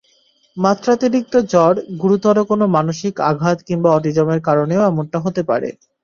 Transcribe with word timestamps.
মাত্রাতিরিক্ত 0.57 1.33
জ্বর, 1.51 1.73
গুরুতর 2.01 2.37
কোনো 2.45 2.65
মানসিক 2.75 3.13
আঘাত 3.29 3.57
অথবা 3.63 3.89
অটিজমের 3.93 4.39
কারণেও 4.47 4.87
এমনটা 4.89 5.17
হতে 5.25 5.41
পারে। 5.49 5.69